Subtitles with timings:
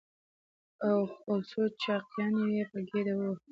[1.27, 3.33] او څو چاقيانې يې په ګېډه کې ووهو.